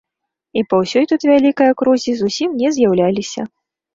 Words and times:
І 0.59 0.61
па 0.71 0.75
ўсёй 0.83 1.05
тут 1.11 1.21
вялікай 1.31 1.67
акрузе 1.75 2.15
зусім 2.21 2.57
не 2.61 2.69
з'яўляліся. 2.79 3.41